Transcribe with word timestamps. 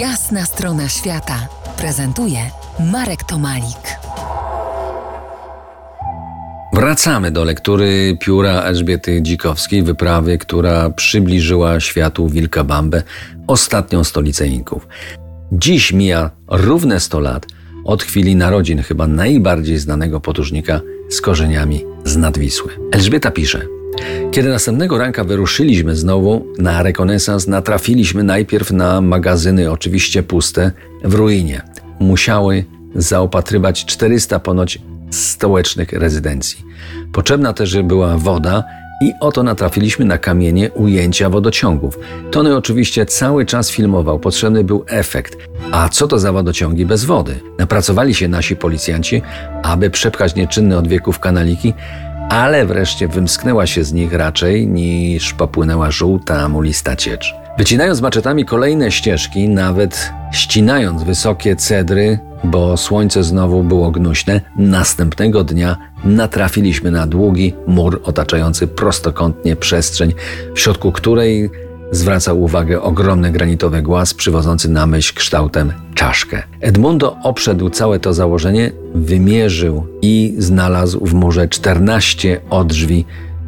Jasna 0.00 0.44
strona 0.44 0.88
świata 0.88 1.48
prezentuje 1.78 2.38
Marek 2.92 3.24
Tomalik. 3.24 3.98
Wracamy 6.72 7.30
do 7.30 7.44
lektury 7.44 8.16
pióra 8.20 8.62
Elżbiety 8.62 9.22
Dzikowskiej, 9.22 9.82
wyprawy, 9.82 10.38
która 10.38 10.90
przybliżyła 10.90 11.80
światu 11.80 12.28
Wilkabambę, 12.28 13.02
ostatnią 13.46 14.04
stolicę 14.04 14.46
Inków. 14.46 14.88
Dziś 15.52 15.92
mija 15.92 16.30
równe 16.48 17.00
100 17.00 17.20
lat 17.20 17.46
od 17.84 18.02
chwili 18.02 18.36
narodzin 18.36 18.82
chyba 18.82 19.06
najbardziej 19.06 19.78
znanego 19.78 20.20
podróżnika 20.20 20.80
z 21.10 21.20
korzeniami 21.20 21.84
z 22.04 22.16
Nadwisły. 22.16 22.72
Elżbieta 22.92 23.30
pisze– 23.30 23.62
kiedy 24.30 24.48
następnego 24.48 24.98
ranka 24.98 25.24
wyruszyliśmy 25.24 25.96
znowu 25.96 26.46
na 26.58 26.82
rekonesans, 26.82 27.46
natrafiliśmy 27.46 28.22
najpierw 28.22 28.70
na 28.70 29.00
magazyny, 29.00 29.70
oczywiście 29.70 30.22
puste, 30.22 30.70
w 31.04 31.14
ruinie. 31.14 31.62
Musiały 32.00 32.64
zaopatrywać 32.94 33.84
400 33.84 34.38
ponoć 34.38 34.78
stołecznych 35.10 35.92
rezydencji. 35.92 36.64
Potrzebna 37.12 37.52
też 37.52 37.82
była 37.82 38.18
woda 38.18 38.64
i 39.00 39.12
oto 39.20 39.42
natrafiliśmy 39.42 40.04
na 40.04 40.18
kamienie 40.18 40.70
ujęcia 40.70 41.30
wodociągów. 41.30 41.98
Tony 42.30 42.56
oczywiście 42.56 43.06
cały 43.06 43.46
czas 43.46 43.70
filmował, 43.70 44.18
potrzebny 44.18 44.64
był 44.64 44.84
efekt. 44.88 45.36
A 45.72 45.88
co 45.88 46.08
to 46.08 46.18
za 46.18 46.32
wodociągi 46.32 46.86
bez 46.86 47.04
wody? 47.04 47.40
Napracowali 47.58 48.14
się 48.14 48.28
nasi 48.28 48.56
policjanci, 48.56 49.22
aby 49.62 49.90
przepchać 49.90 50.34
nieczynne 50.34 50.78
od 50.78 50.88
wieków 50.88 51.18
kanaliki, 51.18 51.74
ale 52.28 52.66
wreszcie 52.66 53.08
wymsknęła 53.08 53.66
się 53.66 53.84
z 53.84 53.92
nich 53.92 54.12
raczej 54.12 54.66
niż 54.66 55.32
popłynęła 55.34 55.90
żółta 55.90 56.48
mulista 56.48 56.96
ciecz. 56.96 57.34
Wycinając 57.58 58.00
maczetami 58.00 58.44
kolejne 58.44 58.90
ścieżki, 58.90 59.48
nawet 59.48 60.12
ścinając 60.32 61.02
wysokie 61.02 61.56
cedry, 61.56 62.18
bo 62.44 62.76
słońce 62.76 63.24
znowu 63.24 63.62
było 63.62 63.90
gnuśne, 63.90 64.40
następnego 64.56 65.44
dnia 65.44 65.76
natrafiliśmy 66.04 66.90
na 66.90 67.06
długi 67.06 67.54
mur 67.66 68.00
otaczający 68.04 68.66
prostokątnie 68.66 69.56
przestrzeń, 69.56 70.12
w 70.54 70.60
środku 70.60 70.92
której 70.92 71.50
zwracał 71.92 72.42
uwagę 72.42 72.82
ogromny 72.82 73.30
granitowy 73.30 73.82
głaz 73.82 74.14
przywodzący 74.14 74.70
na 74.70 74.86
myśl 74.86 75.14
kształtem 75.14 75.72
czaszkę. 75.94 76.42
Edmundo 76.60 77.16
obszedł 77.22 77.70
całe 77.70 77.98
to 77.98 78.14
założenie, 78.14 78.72
wymierzył 78.94 79.86
i 80.02 80.34
znalazł 80.38 81.06
w 81.06 81.14
murze 81.14 81.48
14 81.48 82.40
odrzwi 82.50 83.04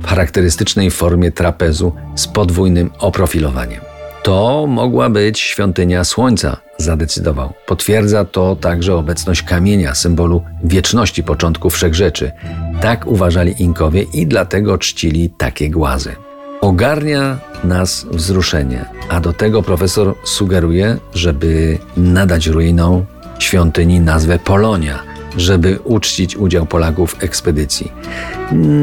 w 0.00 0.06
charakterystycznej 0.06 0.90
formie 0.90 1.32
trapezu 1.32 1.92
z 2.14 2.28
podwójnym 2.28 2.90
oprofilowaniem. 2.98 3.80
To 4.22 4.66
mogła 4.68 5.10
być 5.10 5.40
świątynia 5.40 6.04
słońca, 6.04 6.56
zadecydował. 6.78 7.52
Potwierdza 7.66 8.24
to 8.24 8.56
także 8.56 8.94
obecność 8.94 9.42
kamienia, 9.42 9.94
symbolu 9.94 10.42
wieczności 10.64 11.22
początku 11.22 11.70
wszechrzeczy. 11.70 12.32
Tak 12.80 13.06
uważali 13.06 13.62
Inkowie 13.62 14.02
i 14.02 14.26
dlatego 14.26 14.78
czcili 14.78 15.30
takie 15.30 15.70
głazy. 15.70 16.16
Ogarnia 16.62 17.38
nas 17.64 18.06
wzruszenie, 18.10 18.84
a 19.08 19.20
do 19.20 19.32
tego 19.32 19.62
profesor 19.62 20.14
sugeruje, 20.24 20.96
żeby 21.14 21.78
nadać 21.96 22.46
ruinom 22.46 23.04
świątyni 23.38 24.00
nazwę 24.00 24.38
Polonia– 24.38 25.02
żeby 25.36 25.78
uczcić 25.84 26.36
udział 26.36 26.66
Polaków 26.66 27.14
w 27.14 27.22
ekspedycji. 27.22 27.92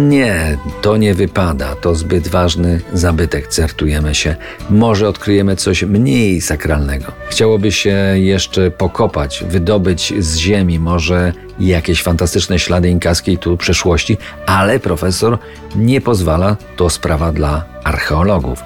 Nie, 0.09 0.57
to 0.81 0.97
nie 0.97 1.13
wypada, 1.13 1.75
to 1.75 1.95
zbyt 1.95 2.27
ważny 2.27 2.81
zabytek, 2.93 3.47
certujemy 3.47 4.15
się. 4.15 4.35
Może 4.69 5.09
odkryjemy 5.09 5.55
coś 5.55 5.83
mniej 5.83 6.41
sakralnego. 6.41 7.05
Chciałoby 7.29 7.71
się 7.71 7.95
jeszcze 8.15 8.71
pokopać, 8.71 9.43
wydobyć 9.49 10.13
z 10.19 10.37
ziemi 10.37 10.79
może 10.79 11.33
jakieś 11.59 12.03
fantastyczne 12.03 12.59
ślady 12.59 12.89
inkaskiej 12.89 13.37
tu 13.37 13.57
przeszłości, 13.57 14.17
ale 14.45 14.79
profesor 14.79 15.37
nie 15.75 16.01
pozwala, 16.01 16.57
to 16.75 16.89
sprawa 16.89 17.31
dla 17.31 17.65
archeologów. 17.83 18.59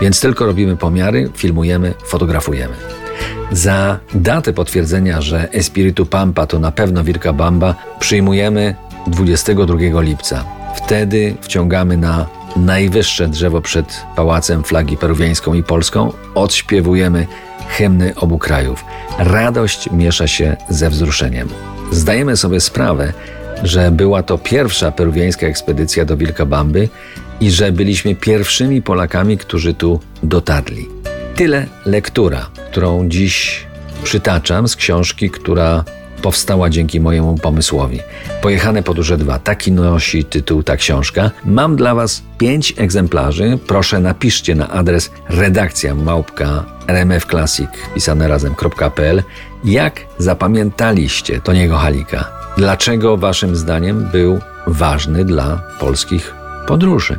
Więc 0.00 0.20
tylko 0.20 0.46
robimy 0.46 0.76
pomiary, 0.76 1.30
filmujemy, 1.36 1.94
fotografujemy. 2.04 2.97
Za 3.52 3.98
datę 4.14 4.52
potwierdzenia, 4.52 5.20
że 5.20 5.52
Espiritu 5.52 6.06
Pampa 6.06 6.46
to 6.46 6.58
na 6.58 6.72
pewno 6.72 7.04
Wilka 7.04 7.32
Bamba, 7.32 7.74
przyjmujemy 8.00 8.74
22 9.06 10.00
lipca. 10.00 10.44
Wtedy 10.76 11.34
wciągamy 11.40 11.96
na 11.96 12.26
najwyższe 12.56 13.28
drzewo 13.28 13.60
przed 13.60 14.02
pałacem 14.16 14.64
flagi 14.64 14.96
peruwiańską 14.96 15.54
i 15.54 15.62
polską, 15.62 16.12
odśpiewujemy 16.34 17.26
hymny 17.68 18.14
obu 18.16 18.38
krajów. 18.38 18.84
Radość 19.18 19.90
miesza 19.90 20.26
się 20.26 20.56
ze 20.68 20.90
wzruszeniem. 20.90 21.48
Zdajemy 21.92 22.36
sobie 22.36 22.60
sprawę, 22.60 23.12
że 23.62 23.90
była 23.90 24.22
to 24.22 24.38
pierwsza 24.38 24.92
peruwiańska 24.92 25.46
ekspedycja 25.46 26.04
do 26.04 26.16
Wilkabamby 26.16 26.88
i 27.40 27.50
że 27.50 27.72
byliśmy 27.72 28.14
pierwszymi 28.14 28.82
Polakami, 28.82 29.38
którzy 29.38 29.74
tu 29.74 30.00
dotarli. 30.22 30.97
Tyle 31.38 31.66
lektura, 31.86 32.46
którą 32.70 33.08
dziś 33.08 33.66
przytaczam 34.02 34.68
z 34.68 34.76
książki, 34.76 35.30
która 35.30 35.84
powstała 36.22 36.70
dzięki 36.70 37.00
mojemu 37.00 37.34
pomysłowi. 37.34 38.00
Pojechane 38.42 38.82
podróże 38.82 39.16
2. 39.16 39.38
Taki 39.38 39.72
nosi 39.72 40.24
tytuł 40.24 40.62
ta 40.62 40.76
książka. 40.76 41.30
Mam 41.44 41.76
dla 41.76 41.94
Was 41.94 42.22
pięć 42.38 42.74
egzemplarzy. 42.76 43.58
Proszę 43.66 44.00
napiszcie 44.00 44.54
na 44.54 44.68
adres 44.68 45.10
redakcja 45.28 45.94
małpka 45.94 46.64
rmfclassic 46.88 47.70
pisane 47.94 48.28
razem.pl 48.28 49.22
jak 49.64 50.00
zapamiętaliście 50.18 51.40
Toniego 51.40 51.76
Halika. 51.76 52.24
Dlaczego 52.56 53.16
Waszym 53.16 53.56
zdaniem 53.56 54.08
był 54.12 54.38
ważny 54.66 55.24
dla 55.24 55.62
polskich 55.80 56.34
podróży? 56.66 57.18